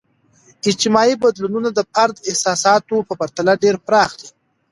اجتماعي 0.69 1.13
بدلونونه 1.23 1.69
د 1.73 1.79
فرد 1.93 2.15
احساساتو 2.29 2.95
په 3.07 3.13
پرتله 3.19 3.53
ډیر 3.63 3.75
پراخ 3.87 4.09
دي. 4.21 4.27